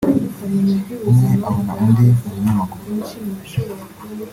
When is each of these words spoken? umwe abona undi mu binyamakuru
umwe 1.07 1.29
abona 1.47 1.71
undi 1.83 2.05
mu 2.17 2.27
binyamakuru 2.33 2.89